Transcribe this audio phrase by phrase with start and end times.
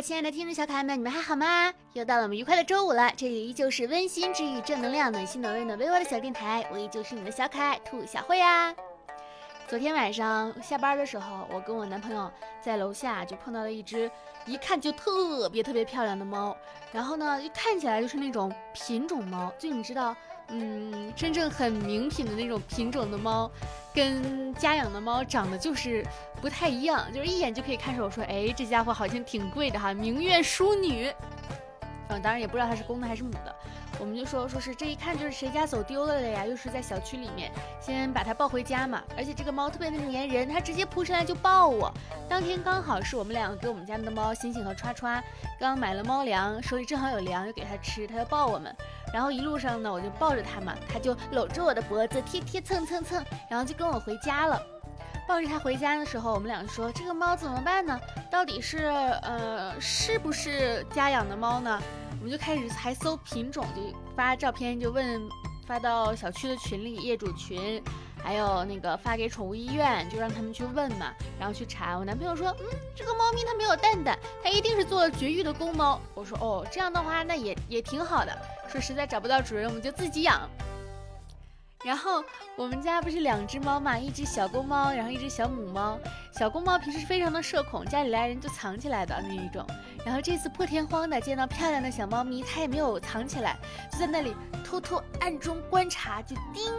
[0.00, 1.72] 亲爱的听众小可爱们，你们还好吗？
[1.92, 8.72] 又到了我们愉快的周五了，这里依旧是温馨治愈、正能量、暖心暖胃暖被窝的小电台，我依旧是你的小可爱兔小慧呀。
[9.66, 12.30] 昨天晚上下班的时候，我跟我男朋友
[12.62, 14.08] 在楼下就碰到了一只
[14.46, 16.56] 一看就特别特别漂亮的猫，
[16.92, 20.16] 然后呢，一看起来就是那种品种猫，就你知道，
[20.48, 23.50] 嗯，真正很名品的那种品种的猫，
[23.94, 26.04] 跟家养的猫长得就是
[26.40, 31.12] 不太一样，就是一眼就可以看出，我说，哎，这家伙好像挺贵的哈，明月淑女。
[32.08, 33.54] 嗯，当然也不知道它是公的还是母的，
[34.00, 39.02] 我们就说说是这一看就是谁家走丢了的呀，又是在小区里面，先把它抱回家嘛。
[39.16, 41.92] 而且这个猫特别的粘人，它直接扑上来就抱我。
[42.28, 45.22] 当天刚好是我们两个给我们家的猫星星和歘歘
[45.58, 48.74] 刚买了猫粮，手里正好有粮，又给它吃，它就抱我们。
[49.12, 54.60] 然后一路上呢，我就抱着它嘛，它就搂着我的脖子，贴贴蹭蹭蹭，然后就跟我回家了。
[55.28, 58.00] 抱着它回家的时候，我们俩说这个猫怎么办呢？
[58.30, 58.86] 到底是
[59.22, 61.78] 呃是不是家养的猫呢？
[62.12, 63.82] 我们就开始还搜品种，就
[64.16, 65.20] 发照片，就问
[65.66, 67.80] 发到小区的群里业主群，
[68.22, 71.98] 还有那个发给宠物医院，就让他们去问嘛，然后去查。
[71.98, 76.00] 我男朋友说，嗯，这个猫咪它没有蛋蛋，它一定是做了绝育的公猫。
[76.14, 78.36] 我说哦，这样的话那也也挺好的。
[78.66, 80.48] 说实在找不到主人，我们就自己养。
[81.84, 82.24] 然后
[82.56, 85.98] 我们家不是两只猫嘛，一只小公猫，然后一只小母猫。
[86.32, 89.64] 小公猫平时非常的社恐，家里来人就藏起来的那一种。
[90.04, 93.56] 然后这次破天荒的见到漂亮的小猫咪，它也没有藏起来，
[93.92, 94.34] 就在那里
[94.64, 96.72] 偷偷暗中观察，就叮。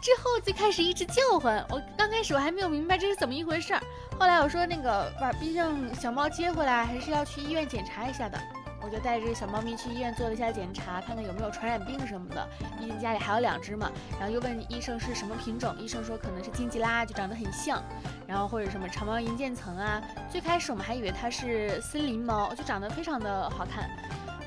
[0.00, 1.64] 之后就开始一直叫唤。
[1.70, 3.82] 我刚开始我还没有明白这是怎么一回事儿，
[4.18, 8.38] 后来我说那个把毕竟小猫接回来还是要去医院检查一下的。
[8.82, 12.48] 我就带着小猫咪去医院做了一下检查，看看有没有传染病什么的。
[12.78, 13.90] 毕竟家里还有两只嘛。
[14.18, 17.82] 然后又问医生是什么品种，医生说可能是金吉拉，就长得很像。
[18.26, 20.02] 然后或者什么长毛银渐层啊。
[20.30, 23.90] 最开始我们还以为它是森林猫，就长得非常的好看。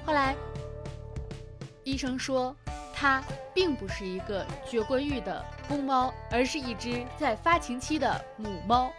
[0.05, 0.35] 后来
[1.83, 2.55] 医生说
[2.93, 3.21] 它
[3.53, 8.91] 并不是一个绝过育的公猫，而是一只在发情期的母猫。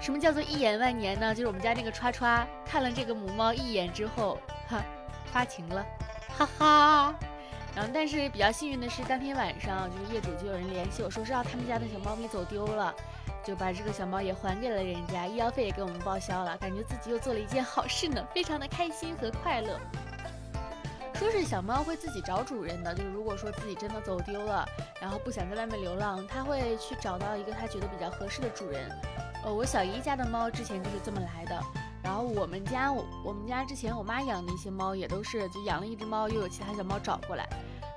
[0.00, 1.34] 什么叫做一眼万年呢？
[1.34, 4.82] 就是我们家那个歘歘看了这个母猫一眼之后，哈，
[5.32, 5.86] 发情了，
[6.36, 7.14] 哈哈。
[7.76, 12.92] 然后，但是比较幸运的是，当天晚上就是业主就有人联系我说，是让他们家的小猫咪走丢了，
[13.44, 19.78] 就把这个小猫也还给了人家，医药费也给我们报销了，感觉自己又做了一件好事呢，非常的开心和快乐。
[21.14, 24.66] 说是小猫会自己找主人的，就是如果说自己真的走丢了，
[25.00, 28.90] 然后不想在外面流浪，它会去找到一个它觉得比较合适的主人。
[29.44, 31.58] 呃，我小姨家的猫之前就是这么来的，
[32.02, 37.48] 然后我们家我我们家之前我妈养的一些猫也都是，就养了一只猫，又有其他小猫找过来。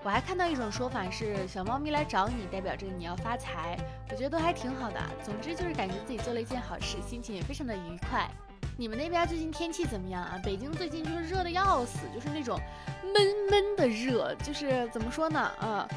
[0.05, 3.77] 我还看到一种说法是，小猫咪来找你，代表着你要发财，
[4.09, 4.99] 我觉得都还挺好的。
[5.23, 8.29] 总之就是感觉自己做了一件好事，心情也非常的愉快。
[8.75, 10.39] 你们那边最近天气怎么样啊？
[10.43, 12.59] 北京最近就是热的要死，就是那种
[13.03, 13.13] 闷
[13.49, 15.39] 闷的热，就是怎么说呢？
[15.59, 15.87] 啊，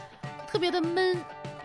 [0.47, 1.17] 特别的闷。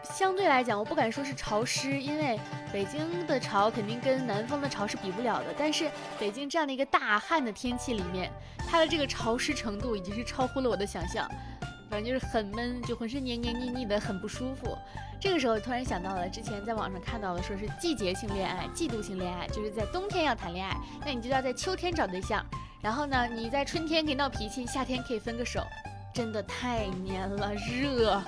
[0.04, 2.40] 相对来讲，我不敢说是潮湿，因为
[2.72, 5.54] 北京的潮肯定跟南方的潮是比不了的。
[5.58, 5.90] 但是
[6.20, 8.32] 北京这样的一个大旱的天气里面，
[8.68, 11.30] 它的这个潮湿程度已经是超乎了我的想象。
[11.90, 14.78] 反正就是很闷，就浑身黏黏腻腻的，很不舒服。
[15.20, 20.76] 这个时候突然想到了之前在网上看到的，说是季节性恋爱、季度性恋爱，就是在冬天要谈恋爱，
[21.06, 22.46] 那你就要在秋天找对象。
[22.82, 25.62] 然后呢，你在春天可以闹脾气，夏天可以分个手。
[26.14, 28.22] 真的太黏了，热。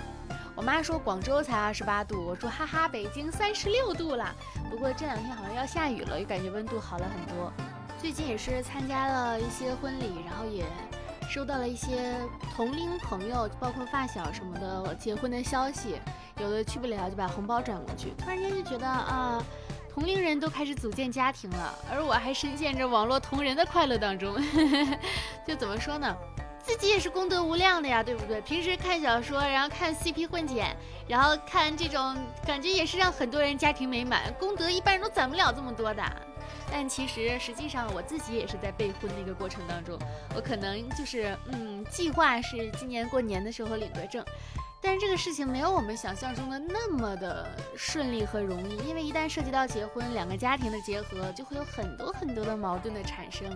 [0.55, 4.33] 我妈说广州才二十八度，我说哈哈，北京三十六度了。
[4.69, 7.51] 不过这两天好像要下雨了，又感觉温度好了很多。
[7.99, 10.63] 最近也是参加了一些婚礼，然后也
[11.27, 12.15] 收到了一些
[12.55, 15.95] 同龄朋友，包括发小什么的结婚的消息。
[16.39, 18.13] 有的去不了，就把红包转过去。
[18.17, 19.43] 突然间就觉得啊，
[19.91, 24.35] 同龄人都开始组建家庭了，而我还深陷着网络同人的快乐当中。
[25.47, 26.15] 就怎么说呢？
[26.63, 28.39] 自己也是功德无量的呀，对不对？
[28.41, 30.75] 平时看小说，然后看 CP 混剪，
[31.07, 32.15] 然后看这种，
[32.47, 36.03] 感觉也是让很多人家庭美满，功德一般人都攒不了这么多的。
[36.71, 39.99] 但其实实际上我自己也是在备婚的一个过程当中，
[40.35, 44.25] 我可能就是嗯，计划是今年过年的时候领个证，
[44.81, 47.45] 但是这个事情没有我们想象中的那么的
[47.75, 53.53] 顺利和容易，因为一旦涉及到结婚，两个家庭的结合，就会有很多很多的矛盾的产生。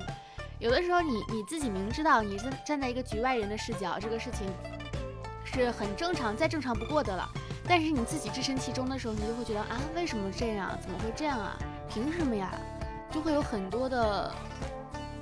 [0.59, 4.47] 有的时候，你你自己明知道你站站在一个局外人的视角，这个事情
[5.45, 7.29] 是很正常、再正常不过的了。
[7.67, 10.77] 但是你自己置身其中的时候，你就会觉得啊，为什么这样？
[10.81, 11.57] 怎么会这样啊？
[11.87, 12.51] 凭什么呀？
[13.11, 14.33] 就会有很多的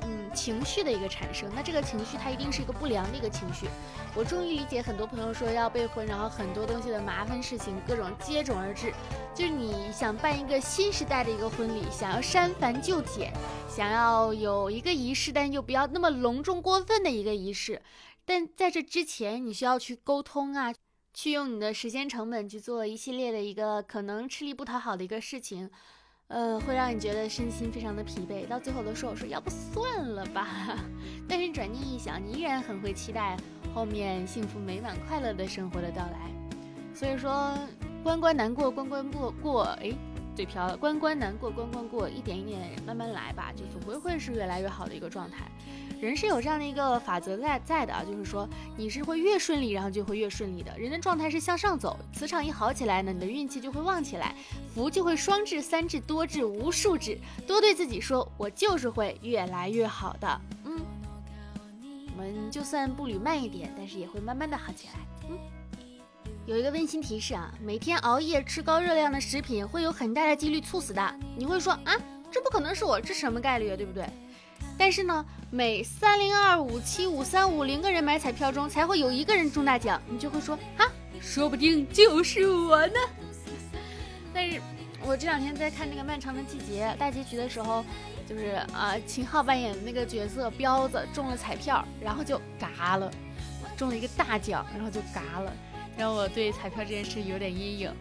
[0.06, 1.50] 嗯情绪的一个产生。
[1.56, 3.68] 那这个情绪它一定是一个不良的一个情绪。
[4.16, 8.94] 我终于理解很多朋友说要备婚，然后很多东西的麻烦事情各种接踵而至。
[9.34, 13.34] 就是你想办一个新时代的一个婚礼，想要删繁就简，
[13.69, 17.81] 想要有一个仪式，但又不要那么隆重过分的一个仪式。
[18.25, 20.74] 但在这之前，你需要去沟通啊。
[21.18, 25.72] 去用你的时间成本去做一系列的一个可能吃力不讨好的一个事情，
[26.27, 28.48] 呃，会让你觉得身心非常的疲惫。
[28.48, 30.77] 到最后都说，我说要不算了吧。
[31.30, 33.38] 但是转念一想，你依然很会期待
[33.75, 36.31] 后面幸福美满快乐的生活的到来。
[36.95, 37.56] 所以说，
[38.04, 39.94] 关关难过关关过过，哎，
[40.36, 40.76] 嘴瓢。
[40.78, 45.50] 关关难过关关过，一点一点慢慢来吧，就总归会是越来越好的一个状态。
[46.02, 50.78] 人是有这样的一个法则在在的啊，就是说你是会越顺利，然后就会越顺利的。
[50.78, 54.36] 人的状态是向上走，磁场一好起来呢，你的运气就会旺起来，
[54.74, 57.18] 福就会双至、三至、多至、无数至。
[57.48, 60.42] 多对自己说，我就是会越来越好的。
[60.66, 60.80] 嗯，
[62.18, 64.94] 我们就算步履慢一点，但是也会慢慢的好起来。
[65.30, 65.38] 嗯，
[66.45, 71.15] 有一个温馨提示啊，每天熬夜吃高热量的食品会有很大的几率猝死的。
[71.36, 72.00] 你会说啊，
[72.31, 74.07] 这不可能是我，这什么概率啊，对不对？
[74.77, 80.00] 但是呢，每三零二五七五三五零个人买彩票中，才会有一个人中大奖。
[80.07, 80.86] 你就会说啊，
[81.19, 83.00] 说不定就是我呢。
[84.31, 84.62] 但是，
[85.03, 87.83] 我这两天在看那个《漫长的季节》大结局的时候，
[88.30, 93.12] 就是啊，秦昊扮演的那个角色彪子中了彩票，然后就嘎了，
[93.75, 95.51] 中了一个大奖，然后就嘎了，
[95.97, 97.94] 让我对彩票这件事有点阴影，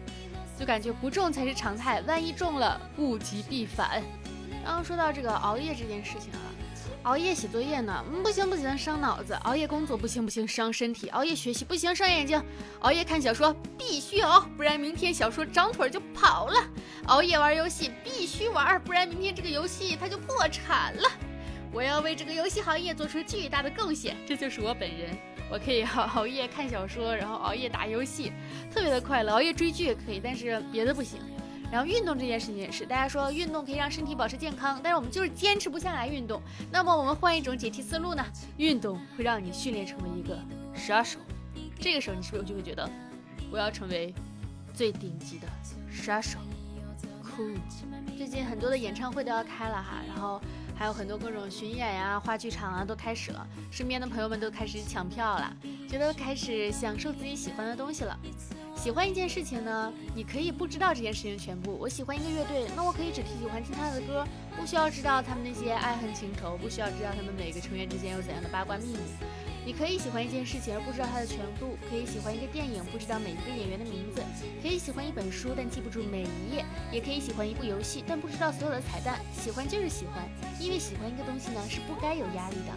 [0.59, 4.01] 就感觉不中才是常态，万一中了，物极必反。
[4.63, 6.41] 然后说到这个熬夜这件事情啊。
[7.03, 8.03] 熬夜写作业呢？
[8.23, 12.41] 不行不行，伤脑子；熬夜工作不行不行，伤身体；熬夜学习不行，伤眼睛；
[12.79, 16.55] 熬夜看小说必须熬，不然明天小说长腿就跑了；
[17.05, 21.03] 熬夜玩游戏必须玩，不然明天这个游戏它就破产了。
[21.71, 25.15] 我要为这个游戏行业做出巨大的贡献，这就是我本人。
[25.49, 28.31] 我可以熬熬夜看小说，然后熬夜打游戏，
[28.73, 29.31] 特别的快乐。
[29.31, 31.19] 熬夜追剧也可以，但是别的不行。
[31.71, 36.41] 然后运动这件事情也是，大家说运动可以让身体保持健康，但是我们就是坚持不下来运动。
[36.71, 38.23] 那么我们换一种解题思路呢？
[38.57, 40.37] 运动会让你训练成为一个
[40.73, 41.19] 杀手，
[41.79, 42.89] 这个时候你是不是就会觉得，
[43.51, 44.13] 我要成为
[44.73, 45.47] 最顶级的
[45.91, 46.37] 杀手
[47.23, 47.49] 酷。
[48.15, 50.39] 最近很多的演唱会都要开了哈，然后
[50.77, 55.55] 还有很多各种巡演呀、话剧场啊都开始了，身边的朋友们都开始抢票了，
[55.89, 58.17] 觉得开始享受自己喜欢的东西了。
[58.75, 61.77] 喜欢一件事情呢，你可以不知道这件事情全部。
[61.79, 64.27] 我喜欢一个乐队，那我可以只听喜欢听他的歌，
[64.57, 68.99] 不需要知道他们那些爱恨情仇，不需要知道他们每个成员之间有怎样的八卦秘密。
[69.65, 74.21] 你可以喜欢一件事情而不知道它的全部，可以喜欢一个电影，不知道每一个演员的名字，
[74.61, 79.19] 可以喜欢一本书，但记不住每一页，也可以喜欢一部游戏，但不知道所有的彩蛋。
[79.33, 80.23] 喜欢就是喜欢，
[80.59, 82.71] 因为喜欢一个东西呢，是不该有压力的。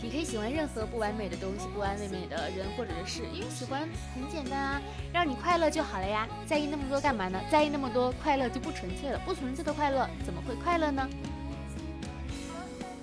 [0.00, 3.80] 你可以喜欢任何不完美的东西、不完美的人或者是事，因为喜欢
[4.14, 4.82] 很简单啊，
[5.12, 6.28] 让你快乐就好了呀。
[6.46, 7.40] 在意那么多干嘛呢？
[7.50, 9.20] 在意那么多，快乐就不纯粹了。
[9.26, 11.08] 不纯粹的快乐怎么会快乐呢？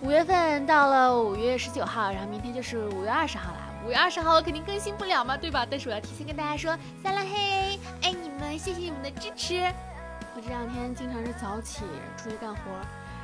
[0.01, 3.59] 五月份到了五月十九号，然后明天就是五月二十号了。
[3.85, 5.65] 五月二十号我肯定更新不了嘛，对吧？
[5.69, 9.61] 但是我要提前跟大家说，撒浪嘿，爱你们，谢谢你们的支持。
[10.35, 11.83] 我这两天经常是早起
[12.17, 12.59] 出去干活。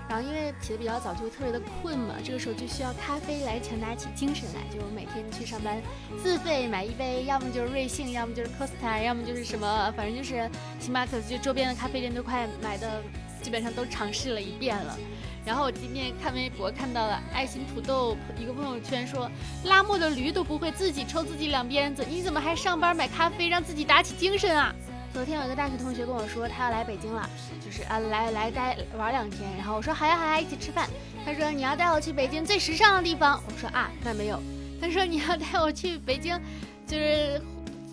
[0.09, 4.61] 然后因为起得比较早，就会特别的困嘛，这个时候就需要咖啡来强打起精神来。
[4.73, 5.81] 就每天去上班，
[6.21, 13.01] 自费买一杯，要么就是瑞幸，要么就是 Costa，要么就是什么，反正就是星巴克，就周边的咖啡店都快买的，
[13.41, 14.97] 基本上都尝试了一遍了。
[15.45, 19.29] 然后我今天看微博看到了爱心土豆一个朋友圈说，
[19.65, 24.73] 拉磨的驴都不会自己抽自己两鞭子，你怎么还上班买咖啡让自己打起精神啊？
[25.13, 29.41] 昨天有个大学同学跟我说，他要来北京了，就是啊来来待玩两天。
[29.57, 30.87] 然后我说好呀好呀，一起吃饭。
[31.25, 33.43] 他说你要带我去北京最时尚的地方。
[33.45, 34.41] 我说啊那没有。
[34.79, 36.39] 他说你要带我去北京，
[36.87, 37.41] 就是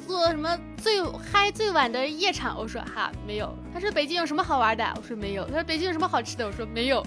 [0.08, 2.58] 做什么最嗨最晚的夜场。
[2.58, 3.54] 我说哈没有。
[3.72, 4.82] 他说北京有什么好玩的？
[4.96, 5.44] 我说没有。
[5.46, 6.46] 他说北京有什么好吃的？
[6.46, 7.06] 我说没有。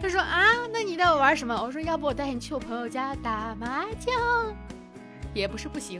[0.00, 1.54] 他说啊那你带我玩什么？
[1.54, 4.54] 我说要不我带你去我朋友家打麻将，
[5.32, 5.98] 也不是不行。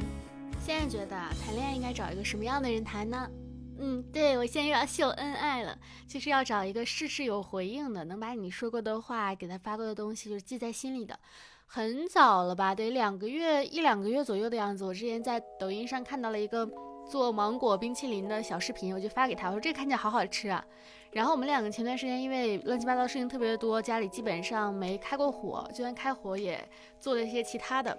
[0.65, 3.29] 现在觉得谈恋爱应该找一个什么样的人谈呢？
[3.79, 11.19] 嗯，对我现在又要秀恩爱了，就是要找一个事事有回应的，能把你说过的话、给他发过的东西，就是记在心里的。
[11.75, 14.85] 很早了吧，得两个月、一两个月左右的样子。
[14.85, 16.69] 我之前在抖音上看到了一个
[17.11, 20.63] 做芒果冰淇淋的小视频，我就发给他，我说这看起来好好吃啊。
[21.13, 26.63] 然后我们两个前段时间因为乱七八糟事情特别多，家里基本上没开过火，就算开火也
[27.01, 27.97] 做了一些其他的。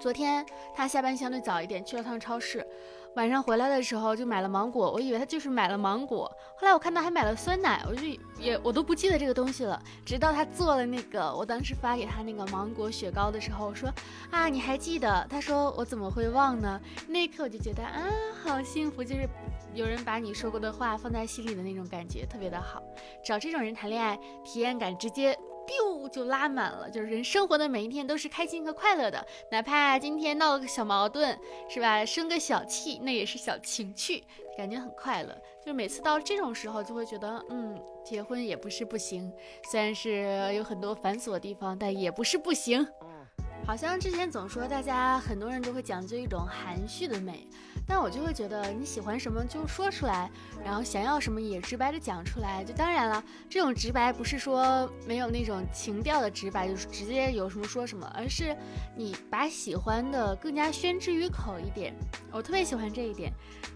[0.00, 2.66] 昨天他下班相对早一点，去了趟超市。
[3.14, 6.24] 晚上回来的时候就买了芒果，我以为他就是买了芒果，
[6.56, 8.02] 后来我看到还买了酸奶，我就
[8.38, 9.80] 也我都不记得这个东西了。
[10.04, 13.92] 直到他做了那个，我当时发给他那个芒果雪糕的时候，我说
[14.30, 15.26] 啊你还记得？
[15.28, 16.80] 他说我怎么会忘呢？
[17.06, 18.08] 那一刻我就觉得啊
[18.42, 19.28] 好幸福，就是
[19.74, 22.82] 有人把你说过的话放在心里的那种感觉，特别的好。
[23.22, 25.38] 找这种人谈恋爱，体验感直接。
[26.10, 31.38] 就拉满了，就是人生活的每一天都是开心和快乐的，哪怕今天闹个小矛盾，
[31.68, 32.04] 是吧？
[32.04, 34.22] 生个小气，那也是小情趣，
[34.58, 35.34] 感觉很快乐。
[35.60, 39.32] 就是每次到这种时候，就会觉得，嗯，结婚也不是不行，
[39.70, 42.86] 虽然是有很多繁琐的地方，但也不是不行。
[43.66, 47.46] 好像之前总说大家很多人都会讲究一种含蓄的美。
[47.84, 50.30] 但我就会觉得你喜欢什么就说出来，
[50.64, 52.62] 然后想要什么也直白的讲出来。
[52.62, 58.56] 就当然了，这种直白不是说没有那种情调的直白，就是直接有什么说什么，而是
[58.96, 61.92] 你把喜欢的更加宣之于口一点。
[62.30, 63.32] 我特别喜欢这一点。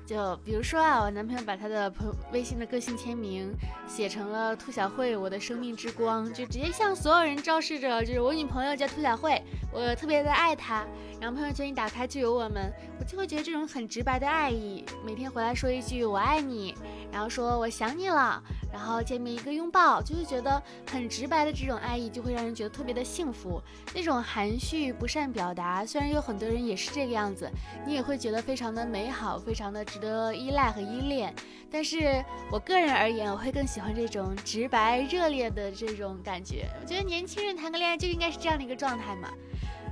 [0.07, 3.53] 就比如说啊，我男朋友把他的朋微信的个性签名
[3.89, 9.43] 写成了兔小慧，我的生命之光，就直接向所有人昭示着，就是我女朋友叫兔小慧，
[9.77, 10.87] 我特别的爱他。
[11.21, 16.75] 然后朋友圈一打开就有我们，我就会觉得这种很直白的爱意，每天回来说一句我爱你，
[17.11, 18.43] 然后说我想你了，
[18.73, 23.63] 然后见面一个拥抱，就会觉得很直白的这种爱意，就会让人觉得特别的幸福。
[23.95, 27.51] 那种含蓄不善表达，虽然有很多人也是这个样子，
[27.87, 31.35] 你也会觉得非常的美好，非常的值得依赖和依恋。
[31.71, 36.69] 但是我个人而言，我会更喜欢这种直白热烈的这种感觉。
[36.81, 39.31] 我觉得年轻人谈个恋爱就应该是这样的一个状态嘛。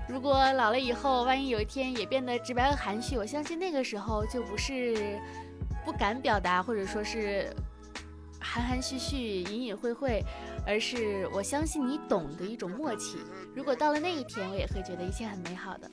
[0.08, 5.18] 如果老了以后，万一有一天也变得直白和含蓄，我相信那个时候就不是
[5.84, 7.50] 不敢表达，或者说是
[8.38, 10.22] 含含蓄蓄、隐隐晦晦，
[10.66, 13.18] 而是我相信你懂的一种默契。
[13.54, 15.90] 如果到了那一天，我也会觉得一切很美好的。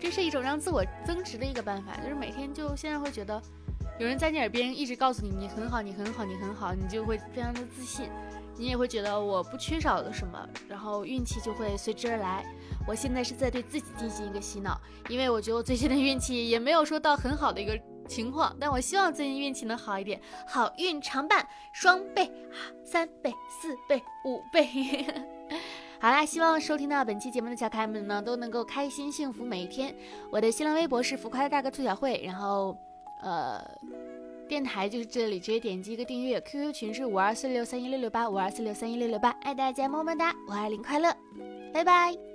[0.00, 3.40] 这是一种让自我增值的一个办法，就是每天就现在会觉得
[3.98, 8.08] 有人在你耳边一直告诉你你很好，你很好，你很好，你就会非常的自信。
[8.56, 12.44] 你也会觉得我不缺少了什么，然后运气就会随之而来。
[12.86, 17.76] 我现在是在对自己进行一个洗脑，因为我觉得我最近的运气也没有说到很好的一个
[18.08, 22.30] 情况，但我希望最近运气能好一点，好运常伴，双倍、
[22.84, 25.04] 三倍、四倍、五倍。
[25.98, 29.92] 好啦，希望收听到本期节目的小可爱们呢都能够开心幸福每一天。
[30.30, 32.76] 我的新浪微博是浮夸的大哥兔小慧，然后
[33.24, 33.60] 呃。
[34.46, 36.38] 电台就是这里，直接点击一个订阅。
[36.42, 41.10] QQ 群是五二四六三一六六八五二四六三一六六八，爱大家么么哒，五二零快乐，
[41.72, 42.33] 拜拜。